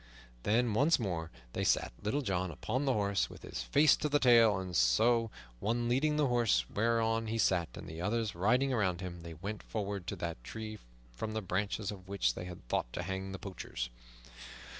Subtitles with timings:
[0.41, 4.17] Then once more they sat Little John upon the horse, with his face to the
[4.17, 9.01] tail, and so, one leading the horse whereon he sat and the others riding around
[9.01, 10.79] him, they went forward to that tree
[11.11, 13.91] from the branches of which they had thought to hang the poachers.